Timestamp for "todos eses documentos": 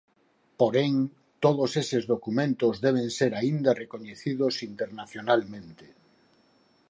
1.43-2.75